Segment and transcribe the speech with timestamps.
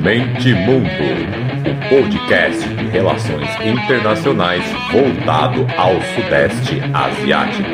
[0.00, 0.88] Mente Mundo,
[1.68, 7.68] o podcast de relações internacionais voltado ao Sudeste Asiático.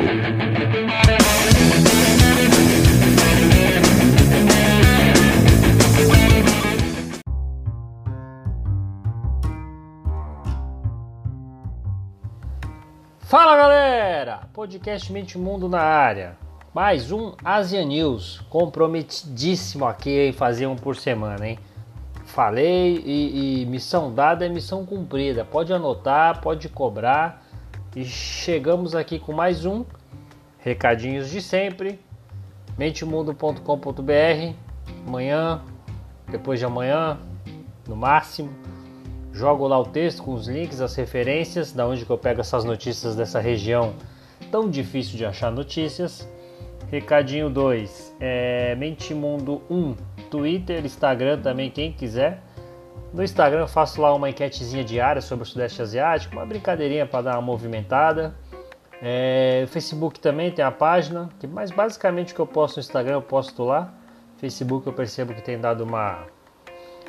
[13.19, 14.41] Fala galera!
[14.51, 16.48] Podcast Mente Mundo na área.
[16.71, 21.59] Mais um Asia News, comprometidíssimo aqui em fazer um por semana, hein?
[22.25, 25.43] Falei e, e missão dada é missão cumprida.
[25.43, 27.43] Pode anotar, pode cobrar.
[27.95, 29.83] E chegamos aqui com mais um.
[30.59, 31.99] Recadinhos de sempre.
[32.77, 34.53] mentemundo.com.br.
[35.07, 35.63] Amanhã,
[36.29, 37.17] depois de amanhã,
[37.87, 38.51] no máximo.
[39.33, 42.63] Jogo lá o texto com os links, as referências, da onde que eu pego essas
[42.63, 43.95] notícias dessa região
[44.51, 46.29] tão difícil de achar notícias.
[46.91, 49.95] Recadinho 2, é Mentimundo 1,
[50.29, 52.41] Twitter, Instagram também, quem quiser.
[53.13, 57.33] No Instagram faço lá uma enquetezinha diária sobre o Sudeste Asiático, uma brincadeirinha para dar
[57.33, 58.33] uma movimentada.
[59.01, 63.13] É, Facebook também tem a página, que mas basicamente o que eu posto no Instagram
[63.13, 63.93] eu posto lá.
[64.37, 66.25] Facebook eu percebo que tem dado uma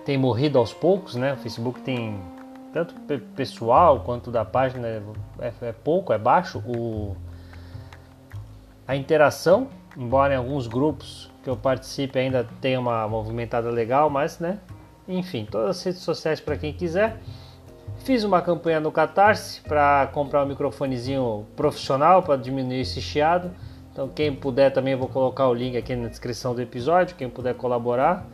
[0.05, 1.35] tem morrido aos poucos, né?
[1.35, 2.21] O Facebook tem
[2.73, 2.95] tanto
[3.35, 4.87] pessoal quanto da página
[5.39, 7.17] é, é pouco, é baixo o
[8.91, 14.41] a interação, embora em alguns grupos que eu participe ainda tenha uma movimentada legal, mas
[14.41, 14.59] né,
[15.07, 17.19] enfim, todas as redes sociais para quem quiser.
[17.99, 23.53] Fiz uma campanha no Catarse para comprar um microfonezinho profissional para diminuir esse chiado.
[23.93, 27.55] Então quem puder também vou colocar o link aqui na descrição do episódio, quem puder
[27.55, 28.27] colaborar.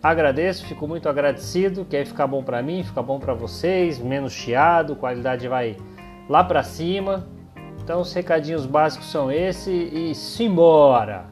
[0.00, 4.32] Agradeço, fico muito agradecido, que aí fica bom para mim, fica bom para vocês, menos
[4.32, 5.76] chiado, qualidade vai
[6.28, 7.33] lá para cima.
[7.84, 11.26] Então os recadinhos básicos são esse e simbora!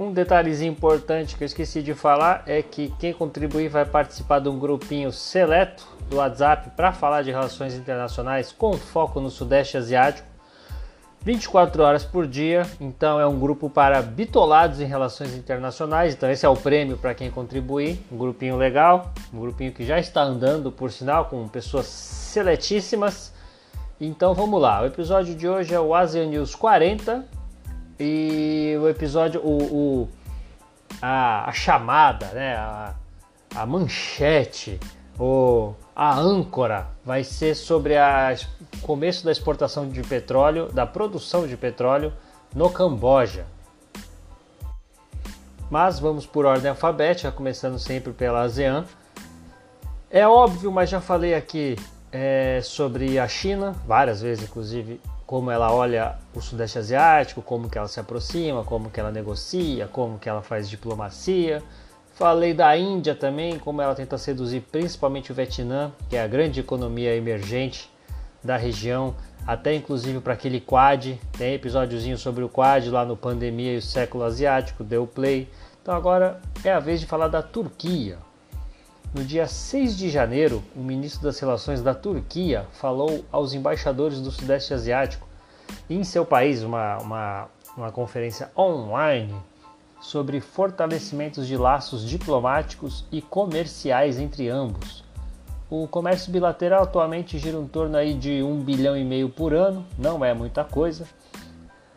[0.00, 4.48] Um detalhezinho importante que eu esqueci de falar é que quem contribuir vai participar de
[4.48, 10.31] um grupinho seleto do WhatsApp para falar de relações internacionais com foco no Sudeste Asiático
[11.24, 16.14] 24 horas por dia, então é um grupo para bitolados em relações internacionais.
[16.14, 20.00] Então esse é o prêmio para quem contribuir, um grupinho legal, um grupinho que já
[20.00, 23.32] está andando, por sinal, com pessoas seletíssimas.
[24.00, 27.24] Então vamos lá, o episódio de hoje é o Asian News 40
[28.00, 30.08] e o episódio, o, o
[31.00, 32.94] a, a, chamada, né, a,
[33.54, 34.80] a manchete,
[35.16, 41.56] o a âncora vai ser sobre o começo da exportação de petróleo, da produção de
[41.56, 42.12] petróleo
[42.54, 43.46] no Camboja.
[45.70, 48.84] Mas vamos por ordem alfabética, começando sempre pela ASEAN.
[50.10, 51.76] É óbvio, mas já falei aqui
[52.10, 57.78] é, sobre a China, várias vezes inclusive, como ela olha o Sudeste Asiático, como que
[57.78, 61.62] ela se aproxima, como que ela negocia, como que ela faz diplomacia.
[62.22, 66.60] Falei da Índia também, como ela tenta seduzir principalmente o Vietnã, que é a grande
[66.60, 67.90] economia emergente
[68.44, 69.12] da região,
[69.44, 71.18] até inclusive para aquele Quad.
[71.36, 75.48] Tem episódiozinho sobre o Quad lá no Pandemia e o Século Asiático, deu play.
[75.82, 78.18] Então agora é a vez de falar da Turquia.
[79.12, 84.30] No dia 6 de janeiro, o ministro das Relações da Turquia falou aos embaixadores do
[84.30, 85.26] Sudeste Asiático
[85.90, 89.34] em seu país, uma, uma, uma conferência online
[90.02, 95.04] sobre fortalecimentos de laços diplomáticos e comerciais entre ambos.
[95.70, 99.86] O comércio bilateral atualmente gira em torno aí de 1 bilhão e meio por ano,
[99.96, 101.06] não é muita coisa.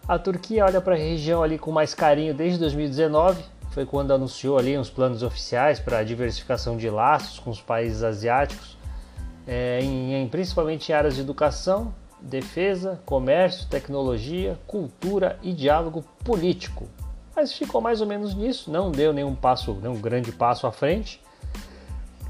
[0.07, 4.57] A Turquia olha para a região ali com mais carinho desde 2019, foi quando anunciou
[4.57, 8.77] ali uns planos oficiais para a diversificação de laços com os países asiáticos,
[9.47, 16.87] é, em, em, principalmente em áreas de educação, defesa, comércio, tecnologia, cultura e diálogo político
[17.35, 21.21] mas ficou mais ou menos nisso, não deu nenhum passo, nenhum grande passo à frente.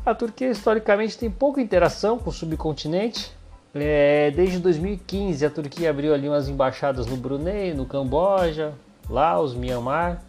[0.06, 3.32] A Turquia historicamente tem pouca interação com o subcontinente.
[3.74, 8.74] É, desde 2015 a Turquia abriu ali umas embaixadas no Brunei, no Camboja,
[9.10, 10.22] Laos, Myanmar.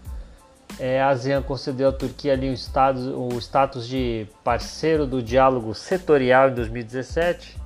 [0.79, 5.75] É, a ASEAN concedeu à Turquia ali o status, o status de parceiro do diálogo
[5.75, 7.57] setorial em 2017.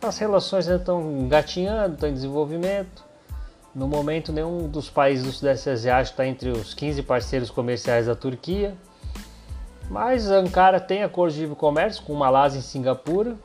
[0.00, 3.05] As relações estão engatinhando, estão em desenvolvimento.
[3.76, 8.14] No momento, nenhum dos países do Sudeste Asiático está entre os 15 parceiros comerciais da
[8.14, 8.74] Turquia.
[9.90, 13.36] Mas Ankara tem acordo de livre comércio com Malásia e Singapura.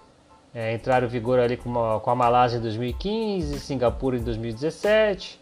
[0.56, 5.38] É, entraram em vigor ali com, uma, com a Malásia em 2015, Singapura em 2017.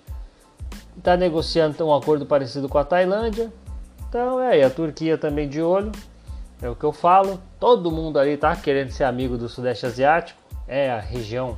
[0.97, 3.53] Está negociando um acordo parecido com a Tailândia.
[4.09, 5.91] Então é, a Turquia também de olho.
[6.63, 7.39] é o que eu falo.
[7.59, 10.41] Todo mundo ali tá querendo ser amigo do Sudeste Asiático.
[10.67, 11.55] É a região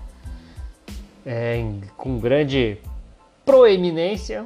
[1.25, 1.63] é,
[1.95, 2.77] com grande
[3.45, 4.45] proeminência.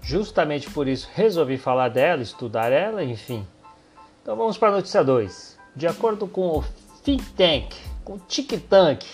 [0.00, 3.46] Justamente por isso resolvi falar dela, estudar ela, enfim.
[4.22, 5.58] Então vamos para a notícia 2.
[5.76, 6.64] De acordo com o
[7.02, 7.74] Think Tank,
[8.04, 8.20] com o
[8.68, 9.04] Tank,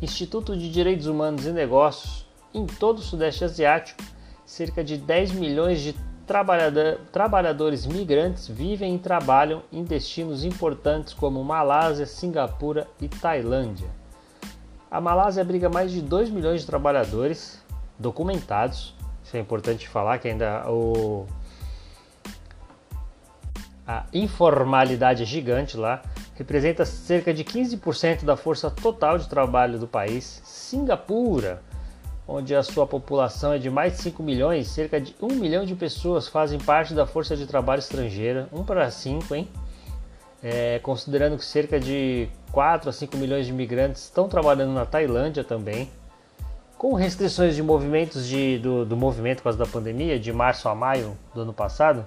[0.00, 4.02] Instituto de Direitos Humanos e Negócios, em todo o Sudeste Asiático,
[4.44, 5.94] cerca de 10 milhões de
[6.26, 13.88] trabalhador, trabalhadores migrantes vivem e trabalham em destinos importantes como Malásia, Singapura e Tailândia.
[14.90, 17.60] A Malásia abriga mais de 2 milhões de trabalhadores
[17.98, 18.94] documentados.
[19.24, 21.26] Isso é importante falar que ainda o
[23.86, 26.02] a informalidade é gigante lá,
[26.34, 30.42] representa cerca de 15% da força total de trabalho do país.
[30.44, 31.62] Singapura,
[32.26, 35.76] onde a sua população é de mais de 5 milhões, cerca de 1 milhão de
[35.76, 39.48] pessoas fazem parte da força de trabalho estrangeira, 1 para 5, hein?
[40.42, 45.44] É, considerando que cerca de 4 a 5 milhões de imigrantes estão trabalhando na Tailândia
[45.44, 45.88] também.
[46.78, 50.74] Com restrições de movimentos de, do, do movimento por causa da pandemia, de março a
[50.74, 52.06] maio do ano passado,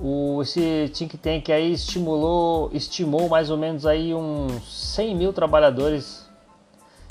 [0.00, 6.28] o, esse think tank aí estimulou, estimou mais ou menos aí uns 100 mil trabalhadores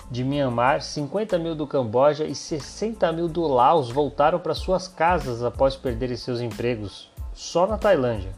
[0.10, 5.44] de Myanmar, 50 mil do Camboja e 60 mil do Laos voltaram para suas casas
[5.44, 8.32] após perderem seus empregos só na Tailândia.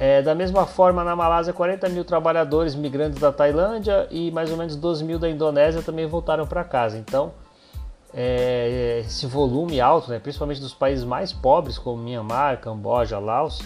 [0.00, 4.56] É, da mesma forma, na Malásia, 40 mil trabalhadores migrantes da Tailândia e mais ou
[4.56, 6.96] menos 12 mil da Indonésia também voltaram para casa.
[6.96, 7.32] Então,
[8.14, 13.60] é, esse volume alto, né, principalmente dos países mais pobres, como Myanmar, Camboja, Laos,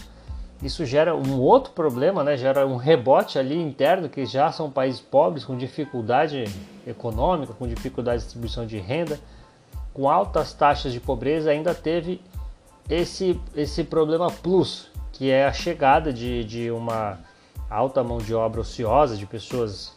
[0.61, 2.37] isso gera um outro problema, né?
[2.37, 6.45] gera um rebote ali interno, que já são países pobres, com dificuldade
[6.87, 9.21] econômica, com dificuldade de distribuição de renda,
[9.93, 12.21] com altas taxas de pobreza, ainda teve
[12.89, 17.21] esse, esse problema plus, que é a chegada de, de uma
[17.71, 19.97] alta mão de obra ociosa, de pessoas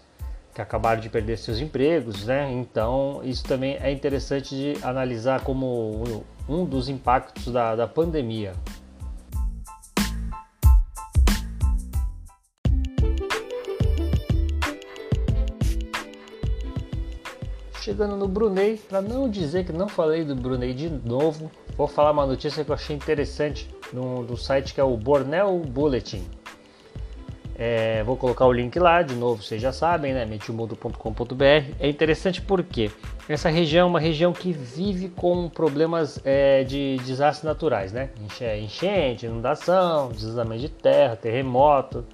[0.53, 2.51] que acabaram de perder seus empregos, né?
[2.51, 8.53] Então, isso também é interessante de analisar como um dos impactos da, da pandemia.
[17.81, 22.11] Chegando no Brunei, para não dizer que não falei do Brunei de novo, vou falar
[22.11, 26.23] uma notícia que eu achei interessante no, do site que é o Borneo Bulletin.
[27.59, 30.25] É, vou colocar o link lá, de novo, vocês já sabem, né?
[30.25, 31.43] metimundo.com.br.
[31.79, 32.91] É interessante porque
[33.27, 38.11] essa região é uma região que vive com problemas é, de desastres naturais, né?
[38.61, 42.05] Enchente, inundação, deslizamento de terra, terremoto,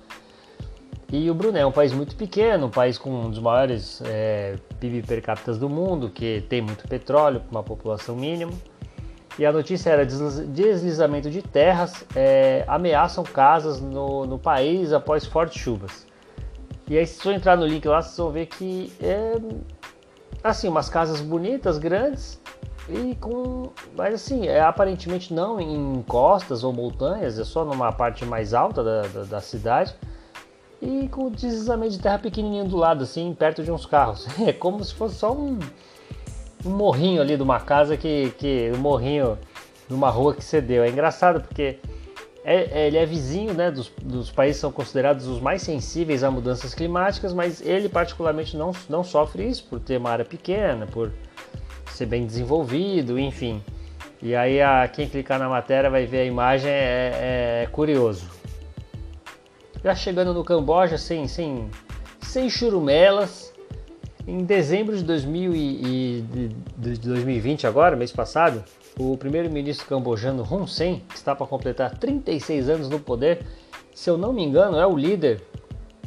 [1.16, 4.56] e o Brunei é um país muito pequeno, um país com um dos maiores é,
[4.80, 8.52] PIB per capita do mundo, que tem muito petróleo, com uma população mínima.
[9.38, 15.62] E a notícia era deslizamento de terras é, ameaçam casas no, no país após fortes
[15.62, 16.06] chuvas.
[16.88, 19.34] E aí, se você entrar no link lá, vocês vão ver que é
[20.44, 22.40] assim, umas casas bonitas, grandes,
[22.90, 23.72] e com.
[23.96, 28.84] Mas assim, é aparentemente não em costas ou montanhas, é só numa parte mais alta
[28.84, 29.96] da, da, da cidade
[30.82, 34.28] e com deslizamento de terra pequenininho do lado, assim, perto de uns carros.
[34.46, 35.58] É como se fosse só um,
[36.66, 39.38] um morrinho ali de uma casa que, que um morrinho
[39.88, 40.84] de uma rua que cedeu.
[40.84, 41.80] É engraçado porque
[42.44, 46.24] é, é, ele é vizinho né, dos, dos países que são considerados os mais sensíveis
[46.24, 50.86] a mudanças climáticas, mas ele particularmente não, não sofre isso por ter uma área pequena,
[50.88, 51.12] por
[51.92, 53.62] ser bem desenvolvido, enfim.
[54.22, 58.44] E aí a, quem clicar na matéria vai ver a imagem, é, é, é curioso
[59.84, 61.70] já chegando no Camboja sem, sem,
[62.22, 63.53] sem churumelas.
[64.26, 66.24] Em dezembro de, 2000 e,
[66.78, 68.64] de 2020, agora, mês passado,
[68.98, 73.46] o primeiro-ministro cambojano Hun Sen, que está para completar 36 anos no poder,
[73.94, 75.42] se eu não me engano, é o líder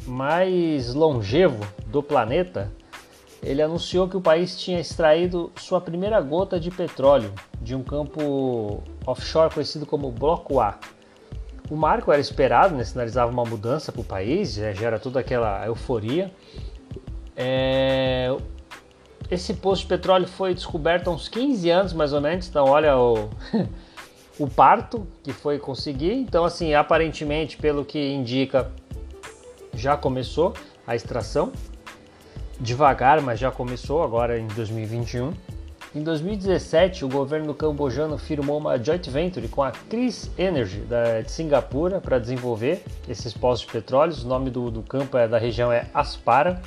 [0.07, 2.71] mais longevo do planeta.
[3.43, 7.31] Ele anunciou que o país tinha extraído sua primeira gota de petróleo
[7.61, 10.79] de um campo offshore conhecido como Bloco A.
[11.69, 15.63] O marco era esperado, né, sinalizava uma mudança para o país, né, gera toda aquela
[15.67, 16.31] euforia.
[17.37, 18.35] É...
[19.29, 22.97] Esse poço de petróleo foi descoberto há uns 15 anos mais ou menos, então olha
[22.97, 23.29] o,
[24.39, 26.13] o parto que foi conseguir.
[26.13, 28.71] Então, assim, aparentemente, pelo que indica,
[29.73, 30.53] já começou
[30.85, 31.51] a extração.
[32.59, 35.31] Devagar, mas já começou agora em 2021.
[35.95, 41.31] Em 2017, o governo cambojano firmou uma joint venture com a Chris Energy da, de
[41.31, 44.13] Singapura para desenvolver esses postos de petróleo.
[44.23, 46.61] O nome do, do campo é, da região é Aspara.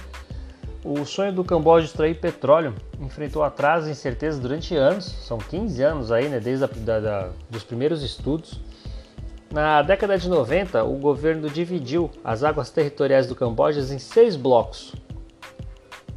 [0.82, 5.82] O sonho do Camboja de extrair petróleo enfrentou atrasos e incertezas durante anos, são 15
[5.82, 6.66] anos aí, né, desde
[7.50, 8.58] dos primeiros estudos.
[9.52, 14.94] Na década de 90, o governo dividiu as águas territoriais do Camboja em seis blocos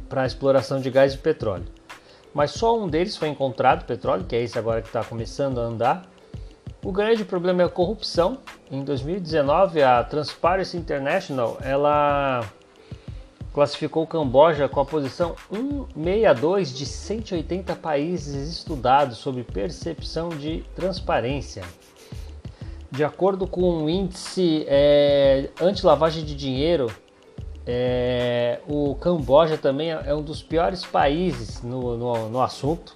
[0.08, 1.66] para a exploração de gás e petróleo.
[2.32, 5.64] Mas só um deles foi encontrado, petróleo, que é esse agora que está começando a
[5.64, 6.06] andar.
[6.82, 8.38] O grande problema é a corrupção.
[8.70, 12.44] Em 2019, a Transparency International ela
[13.54, 21.62] classificou o Camboja com a posição 162 de 180 países estudados sobre percepção de transparência.
[22.90, 26.90] De acordo com o índice é, anti-lavagem de dinheiro,
[27.64, 32.94] é, o Camboja também é um dos piores países no, no, no, assunto.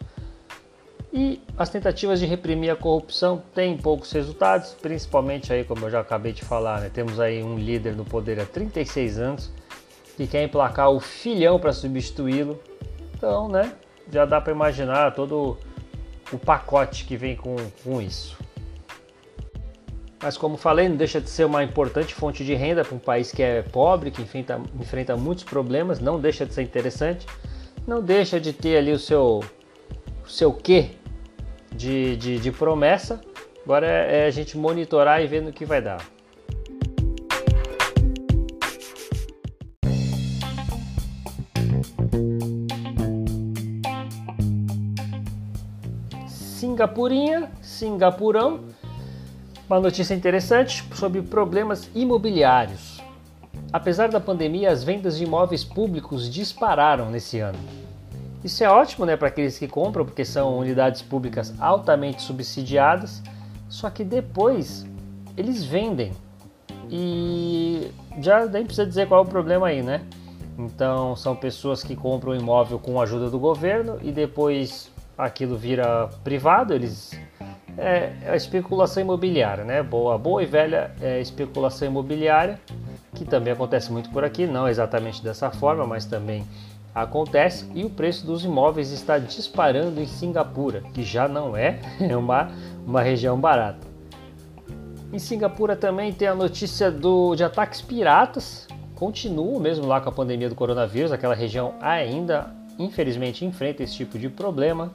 [1.12, 6.00] E as tentativas de reprimir a corrupção têm poucos resultados, principalmente aí, como eu já
[6.00, 9.58] acabei de falar, né, temos aí um líder no poder há 36 anos
[10.18, 12.60] que quer emplacar o filhão para substituí-lo.
[13.14, 13.72] Então, né,
[14.10, 15.56] já dá para imaginar todo
[16.32, 18.37] o pacote que vem com, com isso.
[20.20, 23.30] Mas como falei, não deixa de ser uma importante fonte de renda para um país
[23.30, 27.25] que é pobre, que enfrenta, enfrenta muitos problemas, não deixa de ser interessante,
[27.87, 29.44] não deixa de ter ali o seu,
[30.25, 30.90] o seu quê
[31.72, 33.20] de, de, de promessa.
[33.64, 36.04] Agora é, é a gente monitorar e ver no que vai dar.
[46.78, 48.61] Singapurinha, Singapurão
[49.68, 53.02] uma notícia interessante sobre problemas imobiliários.
[53.73, 57.58] Apesar da pandemia, as vendas de imóveis públicos dispararam nesse ano.
[58.44, 63.25] Isso é ótimo né, para aqueles que compram, porque são unidades públicas altamente subsidiadas,
[63.68, 64.87] só que depois
[65.37, 66.12] eles vendem.
[66.88, 70.02] E já nem precisa dizer qual é o problema aí, né?
[70.56, 75.56] Então são pessoas que compram o imóvel com a ajuda do governo e depois aquilo
[75.56, 77.10] vira privado, eles
[77.76, 79.82] é, a especulação imobiliária, né?
[79.82, 82.58] Boa, boa e velha é, especulação imobiliária,
[83.14, 86.44] que também acontece muito por aqui, não exatamente dessa forma, mas também
[86.94, 87.70] acontece.
[87.75, 91.78] E o preço dos imóveis está disparando em Singapura, que já não é
[92.16, 92.50] uma,
[92.87, 93.87] uma região barata.
[95.12, 100.12] Em Singapura também tem a notícia do, de ataques piratas, continua mesmo lá com a
[100.12, 104.92] pandemia do coronavírus, aquela região ainda, infelizmente, enfrenta esse tipo de problema.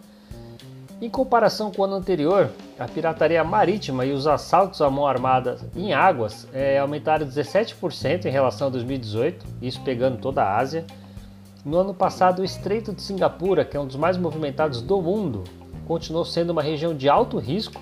[1.03, 5.57] Em comparação com o ano anterior, a pirataria marítima e os assaltos à mão armada
[5.75, 10.85] em águas é, aumentaram 17% em relação a 2018, isso pegando toda a Ásia.
[11.65, 15.43] No ano passado, o Estreito de Singapura, que é um dos mais movimentados do mundo,
[15.85, 17.81] continuou sendo uma região de alto risco,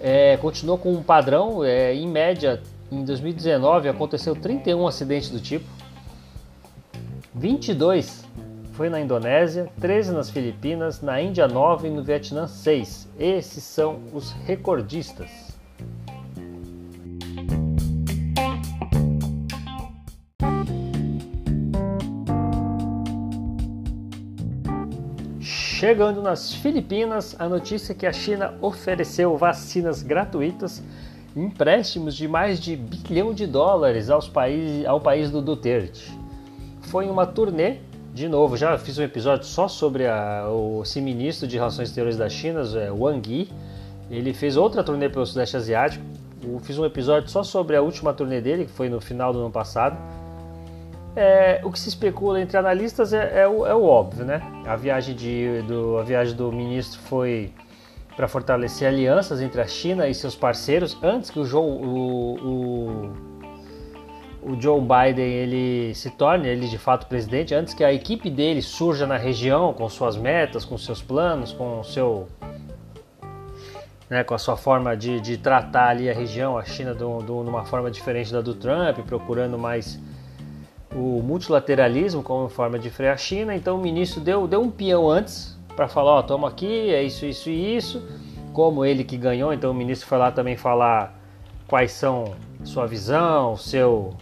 [0.00, 2.62] é, continuou com um padrão, é, em média,
[2.92, 5.66] em 2019 aconteceu 31 acidentes do tipo,
[7.34, 8.24] 22
[8.72, 13.08] foi na Indonésia, 13 nas Filipinas, na Índia 9 e no Vietnã 6.
[13.18, 15.52] Esses são os recordistas.
[25.40, 30.82] Chegando nas Filipinas, a notícia é que a China ofereceu vacinas gratuitas
[31.36, 36.16] e empréstimos de mais de bilhão de dólares aos países, ao país do Duterte.
[36.82, 37.78] Foi uma turnê
[38.12, 42.28] de novo, já fiz um episódio só sobre a, o ministro de Relações Exteriores da
[42.28, 42.62] China,
[42.94, 43.48] Wang Yi.
[44.10, 46.04] Ele fez outra turnê pelo Sudeste Asiático.
[46.42, 49.38] Eu fiz um episódio só sobre a última turnê dele, que foi no final do
[49.38, 49.96] ano passado.
[51.16, 54.42] É, o que se especula entre analistas é, é, o, é o, óbvio, né?
[54.66, 57.50] A viagem, de, do, a viagem do ministro foi
[58.14, 63.31] para fortalecer alianças entre a China e seus parceiros antes que o, Joe, o, o
[64.42, 68.60] o Joe Biden ele se torne ele de fato presidente, antes que a equipe dele
[68.60, 72.28] surja na região com suas metas, com seus planos, com o seu
[74.10, 77.64] né, com a sua forma de, de tratar ali a região, a China de uma
[77.64, 79.98] forma diferente da do Trump, procurando mais
[80.94, 83.56] o multilateralismo como forma de frear a China.
[83.56, 87.02] Então o ministro deu, deu um peão antes para falar, ó, oh, toma aqui, é
[87.02, 88.06] isso, isso e isso.
[88.52, 91.18] Como ele que ganhou, então o ministro foi lá também falar
[91.66, 92.34] quais são
[92.64, 94.12] sua visão, seu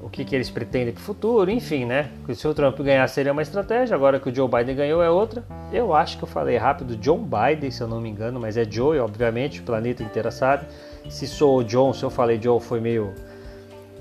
[0.00, 2.10] o que, que eles pretendem para o futuro, enfim, né?
[2.32, 5.42] Se o Trump ganhar seria uma estratégia, agora que o Joe Biden ganhou é outra.
[5.72, 8.64] Eu acho que eu falei rápido John Biden, se eu não me engano, mas é
[8.64, 10.66] Joe, obviamente, o planeta inteiro sabe.
[11.08, 13.12] Se sou o John, se eu falei Joe, foi meio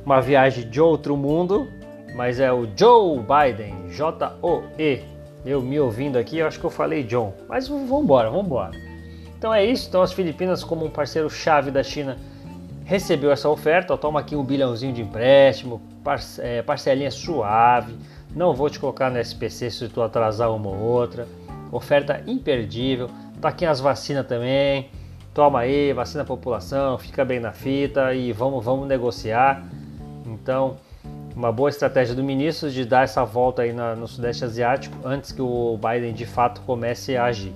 [0.06, 1.68] uma viagem de outro mundo,
[2.16, 5.02] mas é o Joe Biden, J-O-E.
[5.46, 8.72] Eu me ouvindo aqui, eu acho que eu falei John, mas vamos embora, vamos embora.
[9.38, 12.18] Então é isso, então as Filipinas como um parceiro chave da China
[12.88, 15.82] recebeu essa oferta, ó, toma aqui um bilhãozinho de empréstimo,
[16.40, 17.94] é, parcelinha suave,
[18.34, 21.28] não vou te colocar no SPC se tu atrasar uma ou outra,
[21.70, 23.10] oferta imperdível,
[23.42, 24.90] tá aqui as vacinas também,
[25.34, 29.66] toma aí, vacina a população, fica bem na fita e vamos, vamos negociar.
[30.26, 30.78] Então,
[31.36, 35.34] uma boa estratégia do ministro de dar essa volta aí na, no Sudeste Asiático antes
[35.34, 37.54] que o Biden de fato comece a agir.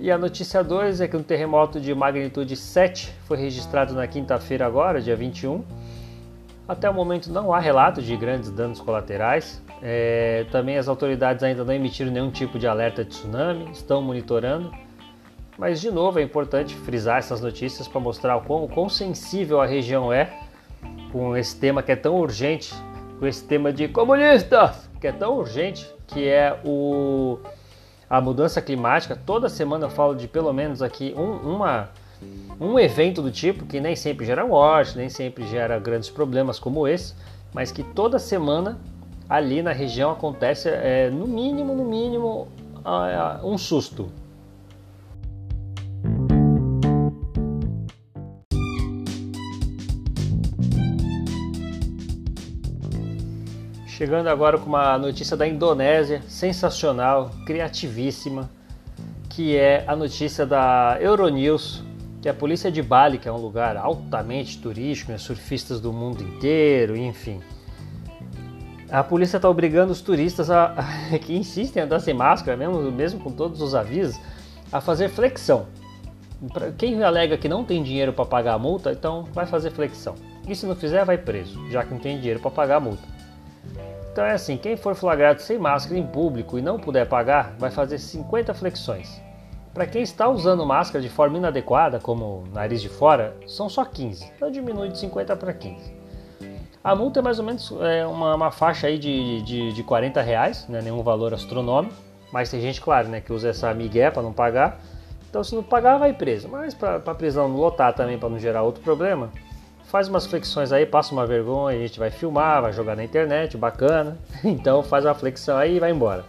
[0.00, 4.64] E a notícia 2 é que um terremoto de magnitude 7 foi registrado na quinta-feira
[4.64, 5.64] agora, dia 21.
[6.68, 9.60] Até o momento não há relato de grandes danos colaterais.
[9.82, 14.70] É, também as autoridades ainda não emitiram nenhum tipo de alerta de tsunami, estão monitorando.
[15.58, 19.60] Mas de novo é importante frisar essas notícias para mostrar o quão, o quão sensível
[19.60, 20.32] a região é
[21.10, 22.72] com esse tema que é tão urgente,
[23.18, 27.40] com esse tema de comunistas, que é tão urgente, que é o
[28.08, 29.16] a mudança climática.
[29.16, 31.90] Toda semana eu falo de pelo menos aqui um, uma,
[32.60, 36.86] um evento do tipo que nem sempre gera morte, nem sempre gera grandes problemas como
[36.86, 37.14] esse,
[37.52, 38.78] mas que toda semana
[39.28, 42.48] ali na região acontece é, no mínimo, no mínimo,
[43.44, 44.10] um susto.
[53.98, 58.48] Chegando agora com uma notícia da Indonésia, sensacional, criativíssima,
[59.28, 61.82] que é a notícia da Euronews,
[62.22, 66.22] que a polícia de Bali, que é um lugar altamente turístico, né, surfistas do mundo
[66.22, 67.40] inteiro, enfim.
[68.88, 72.80] A polícia está obrigando os turistas a, a, que insistem em andar sem máscara, mesmo,
[72.92, 74.16] mesmo com todos os avisos,
[74.70, 75.66] a fazer flexão.
[76.52, 80.14] Pra quem alega que não tem dinheiro para pagar a multa, então vai fazer flexão.
[80.46, 83.17] E se não fizer, vai preso, já que não tem dinheiro para pagar a multa.
[84.18, 87.70] Então é assim, quem for flagrado sem máscara em público e não puder pagar, vai
[87.70, 89.22] fazer 50 flexões.
[89.72, 94.32] Para quem está usando máscara de forma inadequada, como nariz de fora, são só 15,
[94.34, 95.94] então diminui de 50 para 15.
[96.82, 100.20] A multa é mais ou menos é, uma, uma, faixa aí de, de, de 40
[100.20, 101.94] reais, não é nenhum valor astronômico,
[102.32, 104.80] mas tem gente, claro, né, que usa essa migué para não pagar.
[105.30, 106.48] Então se não pagar, vai preso.
[106.48, 109.30] Mas para a prisão lotar também, para não gerar outro problema,
[109.88, 113.56] faz umas flexões aí, passa uma vergonha, a gente vai filmar, vai jogar na internet,
[113.56, 114.16] bacana.
[114.44, 116.24] Então faz uma flexão aí e vai embora.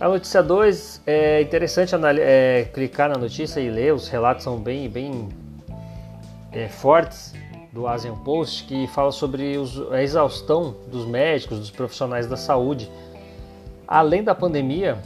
[0.00, 4.88] A notícia 2 é interessante é, clicar na notícia e ler, os relatos são bem,
[4.88, 5.28] bem
[6.52, 7.34] é, fortes
[7.72, 12.90] do Asian Post que fala sobre os, a exaustão dos médicos, dos profissionais da saúde.
[13.86, 14.98] Além da pandemia,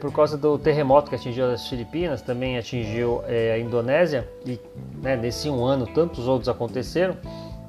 [0.00, 4.58] por causa do terremoto que atingiu as Filipinas, também atingiu é, a Indonésia e
[5.00, 7.16] né, nesse um ano tantos outros aconteceram.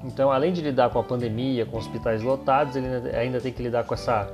[0.04, 3.84] Então, além de lidar com a pandemia, com hospitais lotados, ele ainda tem que lidar
[3.84, 4.28] com essa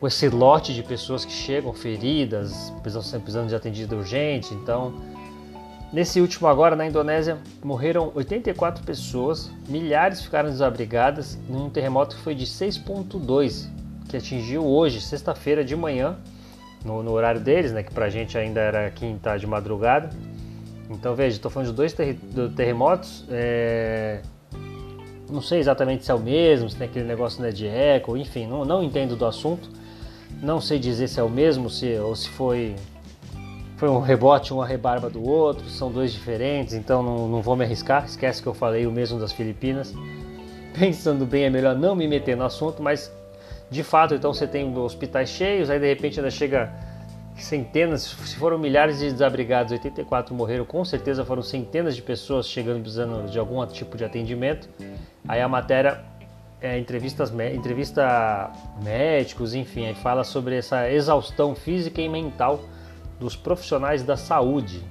[0.00, 4.54] com esse lote de pessoas que chegam feridas, precisando de atendimento urgente.
[4.54, 4.94] Então,
[5.92, 12.34] nesse último agora na Indonésia morreram 84 pessoas, milhares ficaram desabrigadas num terremoto que foi
[12.34, 13.68] de 6.2
[14.08, 16.16] que atingiu hoje, sexta-feira de manhã,
[16.84, 20.10] no, no, horário deles, né, que pra gente ainda era quinta de madrugada.
[20.88, 22.18] Então veja, estou falando de dois ter
[22.56, 24.22] terremotos, é...
[25.30, 28.46] não sei exatamente se é o mesmo, se tem aquele negócio né, de eco, enfim,
[28.46, 29.68] não, não entendo do assunto.
[30.40, 32.76] Não sei dizer se é o mesmo se, ou se foi,
[33.76, 37.64] foi um rebote, uma rebarba do outro, são dois diferentes, então não, não vou me
[37.64, 38.06] arriscar.
[38.06, 39.92] Esquece que eu falei o mesmo das Filipinas.
[40.78, 43.12] Pensando bem, é melhor não me meter no assunto, mas
[43.70, 46.72] de fato, então você tem hospitais cheios, aí de repente ainda chega
[47.36, 52.80] centenas, se foram milhares de desabrigados, 84 morreram, com certeza foram centenas de pessoas chegando
[52.80, 54.68] precisando de algum tipo de atendimento.
[55.26, 56.04] Aí a matéria
[56.60, 58.50] é, entrevistas, entrevista
[58.82, 62.60] médicos, enfim, aí fala sobre essa exaustão física e mental
[63.20, 64.82] dos profissionais da saúde.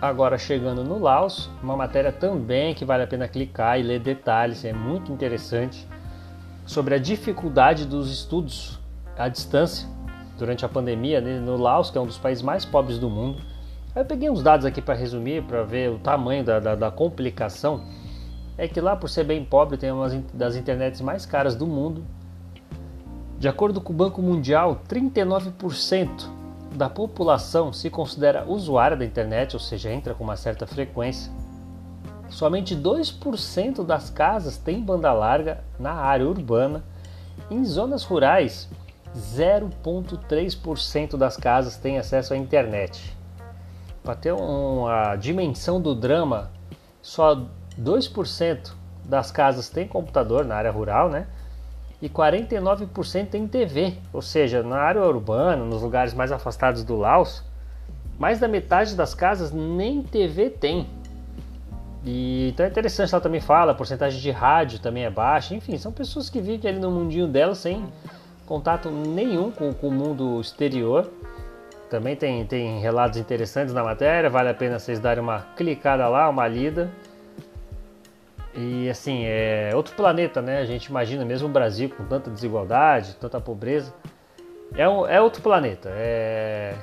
[0.00, 4.64] Agora chegando no Laos, uma matéria também que vale a pena clicar e ler detalhes,
[4.64, 5.86] é muito interessante,
[6.64, 8.80] sobre a dificuldade dos estudos
[9.18, 9.86] à distância
[10.38, 13.42] durante a pandemia né, no Laos, que é um dos países mais pobres do mundo.
[13.94, 17.84] Eu peguei uns dados aqui para resumir, para ver o tamanho da, da, da, complicação.
[18.56, 22.02] É que lá, por ser bem pobre, tem uma das internets mais caras do mundo.
[23.38, 26.39] De acordo com o Banco Mundial, 39%
[26.74, 31.30] da população se considera usuária da internet, ou seja, entra com uma certa frequência.
[32.28, 36.84] Somente 2% das casas têm banda larga na área urbana.
[37.50, 38.68] Em zonas rurais,
[39.16, 43.16] 0,3% das casas têm acesso à internet.
[44.02, 46.50] Para ter uma dimensão do drama,
[47.02, 47.46] só
[47.78, 48.72] 2%
[49.04, 51.26] das casas têm computador na área rural, né?
[52.00, 57.44] E 49% tem TV, ou seja, na área urbana, nos lugares mais afastados do Laos,
[58.18, 60.86] mais da metade das casas nem TV tem.
[62.04, 65.54] E, então é interessante, ela também fala, a porcentagem de rádio também é baixa.
[65.54, 67.86] Enfim, são pessoas que vivem ali no mundinho dela sem
[68.46, 71.10] contato nenhum com, com o mundo exterior.
[71.90, 76.28] Também tem, tem relatos interessantes na matéria, vale a pena vocês darem uma clicada lá,
[76.28, 76.90] uma lida.
[78.54, 80.58] E assim, é outro planeta, né?
[80.60, 83.94] A gente imagina mesmo o Brasil com tanta desigualdade, tanta pobreza.
[84.76, 85.88] É, um, é outro planeta.
[85.92, 86.74] É,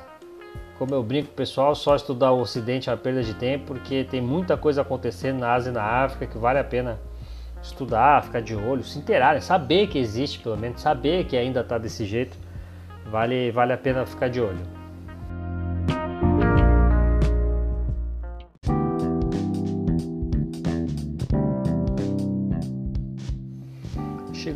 [0.77, 4.21] como eu brinco pessoal, só estudar o Ocidente é uma perda de tempo, porque tem
[4.21, 6.99] muita coisa acontecendo na Ásia e na África que vale a pena
[7.61, 9.41] estudar, ficar de olho, se inteirar, né?
[9.41, 12.37] saber que existe, pelo menos, saber que ainda está desse jeito,
[13.07, 14.76] vale, vale a pena ficar de olho.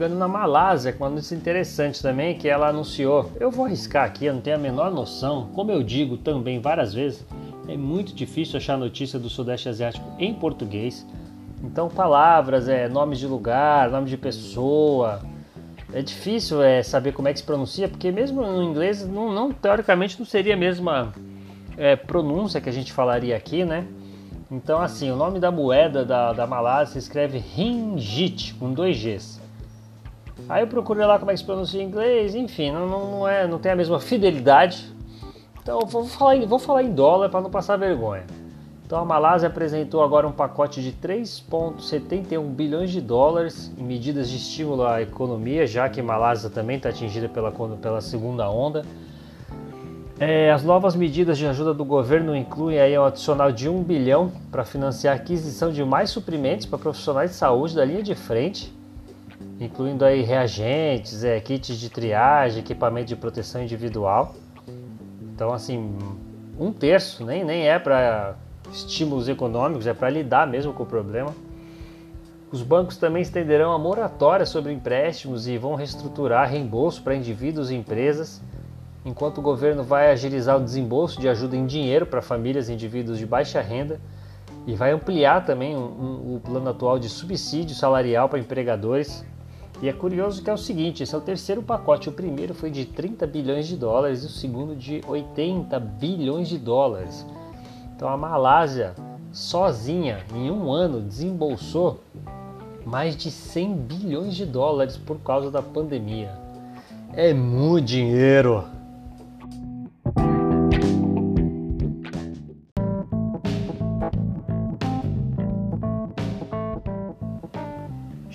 [0.02, 3.32] Chegando na Malásia com uma notícia interessante também que ela anunciou.
[3.40, 5.52] Eu vou arriscar aqui, eu não tenho a menor noção.
[5.54, 7.24] Como eu digo também várias vezes,
[7.68, 11.06] é muito difícil achar notícia do Sudeste Asiático em português.
[11.64, 15.22] Então palavras, é nomes de lugar, nome de pessoa.
[15.94, 19.52] É difícil é, saber como é que se pronuncia, porque mesmo no inglês, não, não
[19.52, 21.14] teoricamente não seria a mesma
[21.78, 23.86] é, pronúncia que a gente falaria aqui, né?
[24.50, 29.40] Então, assim, o nome da moeda da, da Malásia se escreve Ringgit, com dois Gs.
[30.52, 33.48] Aí eu procurei lá como é que se pronuncia em inglês, enfim, não, não, é,
[33.48, 34.94] não tem a mesma fidelidade.
[35.64, 38.26] Então vou falar em, vou falar em dólar para não passar vergonha.
[38.86, 44.36] Então a Malásia apresentou agora um pacote de 3,71 bilhões de dólares em medidas de
[44.36, 48.84] estímulo à economia, já que a Malásia também está atingida pela, pela segunda onda.
[50.20, 54.34] É, as novas medidas de ajuda do governo incluem aí um adicional de 1 bilhão
[54.52, 58.81] para financiar a aquisição de mais suprimentos para profissionais de saúde da linha de frente
[59.62, 64.34] incluindo aí reagentes, é, kits de triagem, equipamento de proteção individual.
[65.21, 65.95] Então, assim,
[66.60, 68.36] um terço nem, nem é para
[68.71, 71.30] estímulos econômicos, é para lidar mesmo com o problema.
[72.52, 77.76] Os bancos também estenderão a moratória sobre empréstimos e vão reestruturar reembolso para indivíduos e
[77.76, 78.41] empresas,
[79.06, 83.19] enquanto o governo vai agilizar o desembolso de ajuda em dinheiro para famílias e indivíduos
[83.19, 84.02] de baixa renda
[84.65, 89.24] e vai ampliar também um, um, o plano atual de subsídio salarial para empregadores
[89.82, 92.08] e é curioso que é o seguinte, esse é o terceiro pacote.
[92.08, 96.60] O primeiro foi de 30 bilhões de dólares e o segundo de 80 bilhões de
[96.60, 97.26] dólares.
[97.96, 98.94] Então a Malásia
[99.32, 102.00] sozinha em um ano desembolsou
[102.86, 106.32] mais de 100 bilhões de dólares por causa da pandemia.
[107.13, 108.63] É muito dinheiro.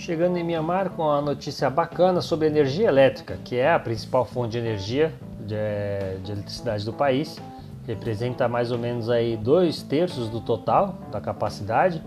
[0.06, 4.52] Chegando em Mianmar com a notícia bacana sobre energia elétrica, que é a principal fonte
[4.52, 7.42] de energia de, de eletricidade do país,
[7.88, 12.00] representa mais ou menos aí dois terços do total da capacidade.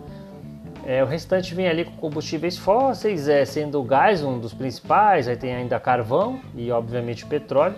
[0.85, 5.27] É, o restante vem ali com combustíveis fósseis, é, sendo o gás um dos principais,
[5.27, 7.75] aí tem ainda carvão e obviamente petróleo.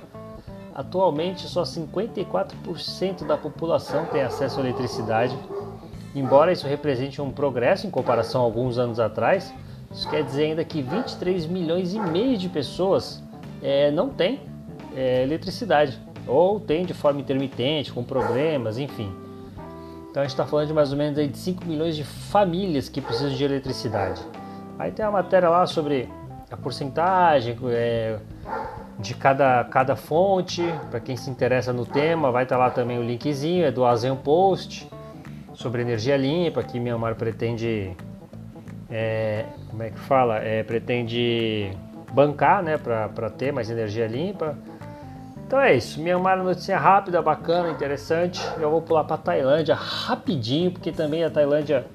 [0.75, 5.35] Atualmente só 54% da população tem acesso à eletricidade.
[6.13, 9.51] Embora isso represente um progresso em comparação a alguns anos atrás,
[9.93, 13.21] isso quer dizer ainda que 23 milhões e meio de pessoas
[13.61, 14.41] é, não têm
[14.95, 19.11] é, eletricidade ou tem de forma intermitente, com problemas, enfim.
[20.09, 22.89] Então a gente está falando de mais ou menos aí de 5 milhões de famílias
[22.89, 24.21] que precisam de eletricidade.
[24.77, 26.09] Aí tem uma matéria lá sobre
[26.49, 28.19] a porcentagem é,
[28.99, 32.99] de cada, cada fonte, para quem se interessa no tema, vai estar tá lá também
[32.99, 34.87] o linkzinho, é do Azen Post,
[35.53, 37.95] sobre energia limpa, que Myanmar pretende
[38.91, 40.37] é, como é que fala?
[40.39, 41.71] É, pretende
[42.13, 44.57] bancar, né, para ter mais energia limpa.
[45.47, 46.05] Então é isso.
[46.07, 48.41] É uma notícia rápida, bacana, interessante.
[48.59, 51.85] Eu vou pular para Tailândia rapidinho, porque também a Tailândia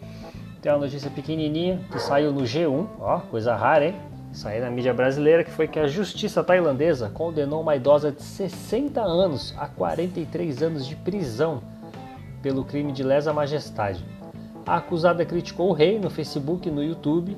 [0.60, 3.94] tem uma notícia pequenininha que saiu no G1, ó, coisa rara, hein?
[4.32, 9.00] Saiu na mídia brasileira, que foi que a justiça tailandesa condenou uma idosa de 60
[9.00, 11.62] anos a 43 anos de prisão
[12.42, 14.04] pelo crime de lesa majestade.
[14.66, 17.36] A acusada criticou o rei no Facebook e no YouTube.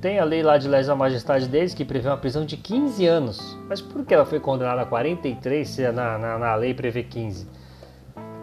[0.00, 3.58] Tem a lei lá de lesa majestade deles que prevê uma prisão de 15 anos.
[3.68, 7.46] Mas por que ela foi condenada a 43 se na, na, na lei prevê 15?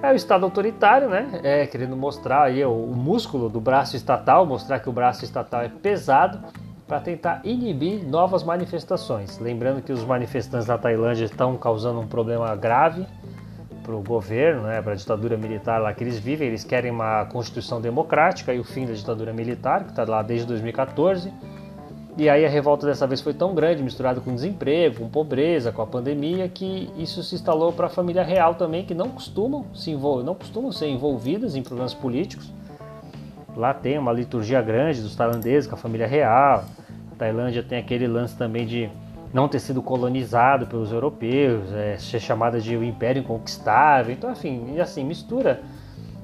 [0.04, 1.40] É o Estado autoritário, né?
[1.44, 5.62] É, querendo mostrar aí o, o músculo do braço estatal, mostrar que o braço estatal
[5.62, 6.40] é pesado
[6.88, 9.40] para tentar inibir novas manifestações.
[9.40, 13.08] Lembrando que os manifestantes na Tailândia estão causando um problema grave
[13.84, 16.48] para o governo, né, para a ditadura militar lá que eles vivem.
[16.48, 20.48] Eles querem uma constituição democrática e o fim da ditadura militar, que está lá desde
[20.48, 21.32] 2014.
[22.16, 25.82] E aí a revolta dessa vez foi tão grande, misturada com desemprego, com pobreza, com
[25.82, 29.90] a pandemia, que isso se instalou para a família real também, que não costumam se
[29.92, 32.52] envolver, não costumam ser envolvidas em problemas políticos.
[33.56, 36.66] Lá tem uma liturgia grande dos tailandeses com a família real.
[37.12, 38.90] A Tailândia tem aquele lance também de
[39.34, 44.14] não ter sido colonizado pelos europeus, é, ser chamada de o Império Inconquistável.
[44.14, 45.62] Então, enfim, assim, mistura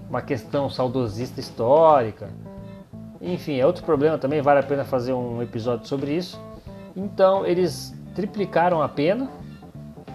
[0.08, 2.30] uma questão saudosista histórica.
[3.20, 6.40] Enfim, é outro problema também, vale a pena fazer um episódio sobre isso.
[6.96, 9.28] Então, eles triplicaram a pena.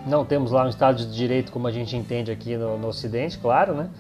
[0.07, 3.39] Não temos lá um Estado de Direito como a gente entende aqui no, no Ocidente,
[3.39, 3.91] claro, né?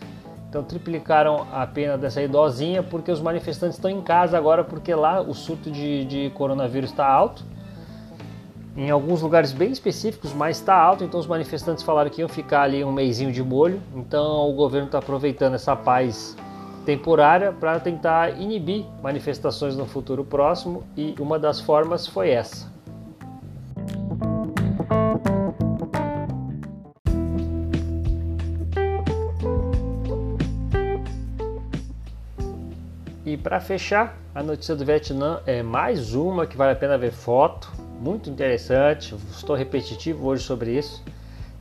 [0.48, 5.20] Então triplicaram a pena dessa idosinha porque os manifestantes estão em casa agora porque lá
[5.20, 7.44] o surto de, de coronavírus está alto.
[8.76, 12.62] Em alguns lugares bem específicos, mas está alto, então os manifestantes falaram que iam ficar
[12.62, 13.80] ali um mêsinho de molho.
[13.94, 16.36] Então o governo está aproveitando essa paz
[16.84, 22.72] temporária para tentar inibir manifestações no futuro próximo e uma das formas foi essa.
[33.24, 37.12] E para fechar, a notícia do Vietnã é mais uma que vale a pena ver
[37.12, 37.72] foto,
[38.04, 39.14] muito interessante.
[39.30, 41.02] Estou repetitivo hoje sobre isso,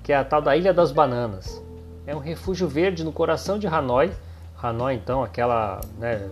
[0.03, 1.63] que é a tal da Ilha das Bananas.
[2.05, 4.11] É um refúgio verde no coração de Hanoi.
[4.61, 6.29] Hanoi, então, aquela né,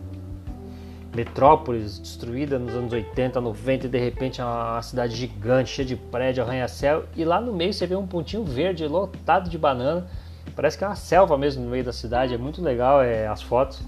[1.16, 5.96] metrópolis destruída nos anos 80, 90 e de repente é uma cidade gigante, cheia de
[5.96, 7.06] prédio, arranha-céu.
[7.16, 10.06] E lá no meio você vê um pontinho verde lotado de banana.
[10.54, 12.34] Parece que é uma selva mesmo no meio da cidade.
[12.34, 13.82] É muito legal é, as fotos.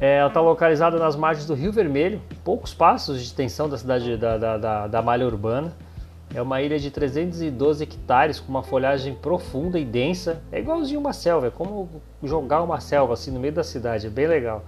[0.00, 4.16] É, ela está localizada nas margens do Rio Vermelho, poucos passos de extensão da cidade
[4.16, 5.72] da, da, da, da malha urbana.
[6.32, 10.40] É uma ilha de 312 hectares com uma folhagem profunda e densa.
[10.52, 11.88] É igualzinho uma selva, é como
[12.22, 14.62] jogar uma selva assim no meio da cidade, é bem legal.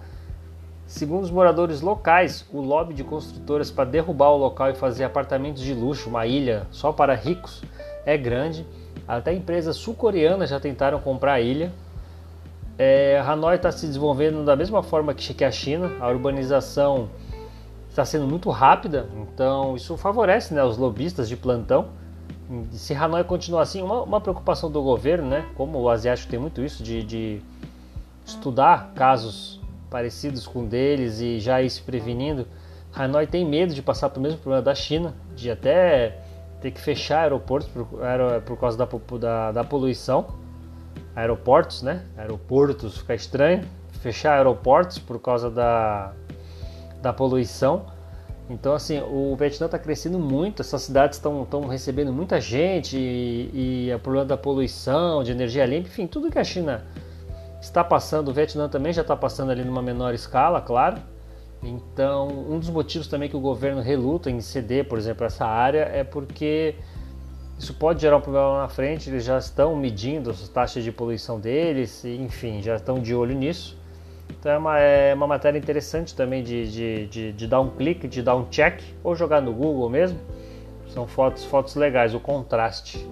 [0.84, 5.62] Segundo os moradores locais, o lobby de construtoras para derrubar o local e fazer apartamentos
[5.62, 7.62] de luxo, uma ilha só para ricos,
[8.04, 8.66] é grande.
[9.06, 11.70] Até empresas sul-coreanas já tentaram comprar a ilha,
[12.82, 17.10] é, Hanoi está se desenvolvendo da mesma forma que a China, a urbanização
[17.90, 21.88] está sendo muito rápida, então isso favorece né, os lobistas de plantão.
[22.72, 26.64] Se Hanoi continuar assim, uma, uma, preocupação do governo, né, como o asiático tem muito
[26.64, 27.42] isso, de, de
[28.24, 32.48] estudar casos parecidos com deles e já ir se prevenindo,
[32.94, 36.22] Hanoi tem medo de passar pelo mesmo problema da China, de até
[36.62, 37.86] ter que fechar aeroportos por,
[38.46, 38.88] por causa da,
[39.18, 40.39] da, da poluição
[41.14, 42.04] aeroportos, né?
[42.16, 43.64] Aeroportos fica estranho.
[44.00, 46.12] Fechar aeroportos por causa da,
[47.02, 47.86] da poluição.
[48.50, 53.94] Então, assim, o Vietnã está crescendo muito, essas cidades estão recebendo muita gente e, e
[53.94, 56.84] o problema da poluição, de energia limpa, enfim, tudo que a China
[57.60, 60.96] está passando, o Vietnã também já está passando ali numa menor escala, claro.
[61.62, 65.82] Então, um dos motivos também que o governo reluta em ceder, por exemplo, essa área
[65.82, 66.74] é porque
[67.60, 70.90] isso pode gerar um problema lá na frente, eles já estão medindo as taxas de
[70.90, 73.78] poluição deles, enfim, já estão de olho nisso.
[74.30, 78.08] Então é uma, é uma matéria interessante também de, de, de, de, dar um clique,
[78.08, 80.18] de dar um check, ou jogar no Google mesmo.
[80.88, 83.06] São fotos, fotos legais, o contraste.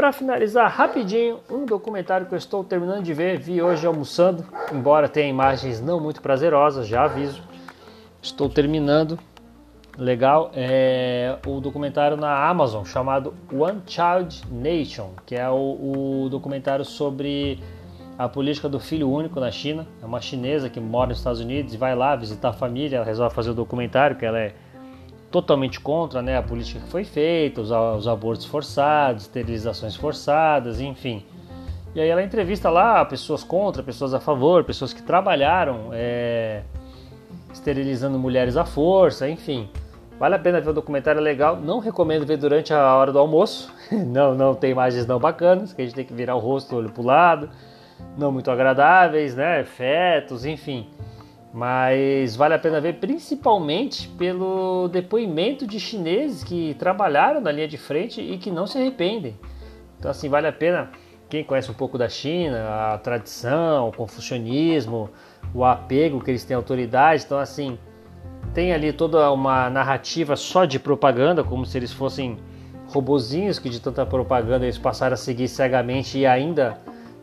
[0.00, 5.06] Para finalizar rapidinho, um documentário que eu estou terminando de ver, vi hoje almoçando, embora
[5.10, 7.42] tenha imagens não muito prazerosas, já aviso.
[8.22, 9.18] Estou terminando.
[9.98, 16.86] Legal, é o documentário na Amazon chamado One Child Nation, que é o, o documentário
[16.86, 17.62] sobre
[18.16, 19.86] a política do filho único na China.
[20.02, 23.04] É uma chinesa que mora nos Estados Unidos e vai lá visitar a família, ela
[23.04, 24.54] resolve fazer o documentário, que ela é
[25.30, 31.24] totalmente contra né, a política que foi feita, os, os abortos forçados, esterilizações forçadas, enfim.
[31.94, 36.62] E aí ela entrevista lá pessoas contra, pessoas a favor, pessoas que trabalharam é,
[37.52, 39.68] esterilizando mulheres à força, enfim.
[40.18, 41.56] Vale a pena ver o documentário, é legal.
[41.56, 43.72] Não recomendo ver durante a hora do almoço.
[43.90, 46.78] não, não tem imagens não bacanas, que a gente tem que virar o rosto, o
[46.78, 47.48] olho pro lado.
[48.18, 49.64] Não muito agradáveis, né?
[49.64, 50.88] Fetos, enfim
[51.52, 57.76] mas vale a pena ver principalmente pelo depoimento de chineses que trabalharam na linha de
[57.76, 59.36] frente e que não se arrependem.
[59.98, 60.90] Então assim, vale a pena
[61.28, 65.10] quem conhece um pouco da China, a tradição, o confucionismo,
[65.54, 67.78] o apego que eles têm à autoridade, então assim,
[68.54, 72.38] tem ali toda uma narrativa só de propaganda, como se eles fossem
[72.88, 76.78] robozinhos que de tanta propaganda eles passaram a seguir cegamente e ainda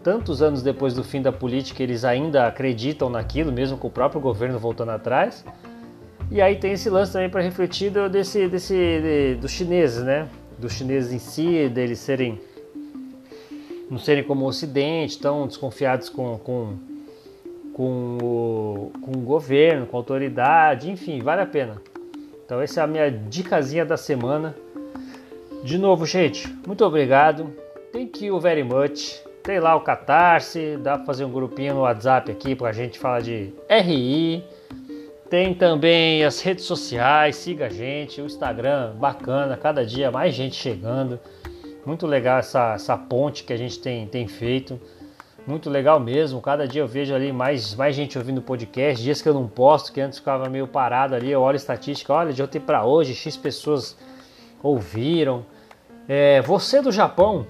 [0.07, 4.21] tantos anos depois do fim da política, eles ainda acreditam naquilo, mesmo com o próprio
[4.21, 5.43] governo voltando atrás.
[6.31, 10.29] E aí tem esse lance também para refletir do, desse, desse, de, dos chineses, né?
[10.57, 12.39] Dos chineses em si, deles serem
[13.91, 16.77] não serem como o Ocidente, tão desconfiados com, com,
[17.73, 21.81] com, o, com o governo, com a autoridade, enfim, vale a pena.
[22.45, 24.55] Então essa é a minha dicasinha da semana.
[25.65, 27.53] De novo, gente, muito obrigado.
[27.91, 29.26] Thank you very much.
[29.47, 32.99] Tem lá o Catarse, dá para fazer um grupinho no WhatsApp aqui para a gente
[32.99, 34.43] falar de RI.
[35.29, 40.57] Tem também as redes sociais, siga a gente, o Instagram, bacana, cada dia mais gente
[40.57, 41.17] chegando.
[41.85, 44.77] Muito legal essa, essa ponte que a gente tem, tem feito.
[45.47, 46.41] Muito legal mesmo.
[46.41, 49.01] Cada dia eu vejo ali mais, mais gente ouvindo o podcast.
[49.01, 51.31] Dias que eu não posto, que antes ficava meio parado ali.
[51.31, 53.97] Eu olho a estatística, olha, de ontem para hoje, X pessoas
[54.61, 55.45] ouviram.
[56.05, 57.47] É, você do Japão,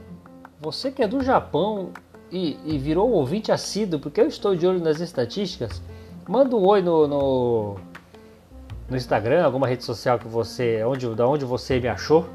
[0.60, 1.90] você que é do Japão
[2.32, 5.82] e, e virou ouvinte assíduo, porque eu estou de olho nas estatísticas
[6.28, 7.76] Manda um oi no, no,
[8.90, 12.26] no, Instagram, alguma rede social que você, onde, da onde você me achou.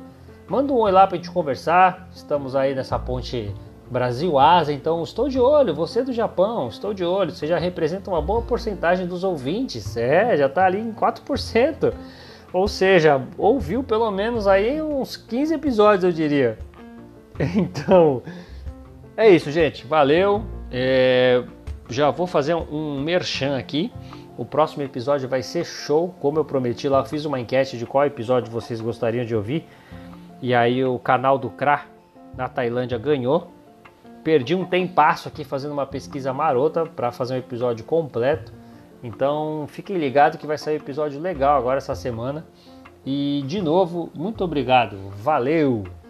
[0.49, 2.09] Manda um oi lá pra gente conversar.
[2.11, 3.55] Estamos aí nessa ponte
[3.91, 5.75] Brasil-Ásia, então estou de olho.
[5.75, 7.33] Você é do Japão, estou de olho.
[7.33, 9.95] Você já representa uma boa porcentagem dos ouvintes.
[9.95, 11.93] É, já tá ali em 4%.
[12.51, 16.59] Ou seja, ouviu pelo menos aí uns 15 episódios, eu diria.
[17.57, 18.23] Então,
[19.17, 19.87] é isso, gente.
[19.87, 20.45] Valeu.
[20.71, 21.43] É
[21.93, 23.93] já vou fazer um merchan aqui.
[24.37, 27.85] O próximo episódio vai ser show, como eu prometi lá, eu fiz uma enquete de
[27.85, 29.69] qual episódio vocês gostariam de ouvir.
[30.41, 31.85] E aí o canal do Kra
[32.37, 33.53] na Tailândia ganhou.
[34.25, 38.53] Perdi um tempasso aqui fazendo uma pesquisa marota para fazer um episódio completo.
[39.03, 42.47] Então fiquem ligados que vai sair um episódio legal agora essa semana.
[43.05, 44.97] E de novo, muito obrigado.
[45.11, 46.02] Valeu!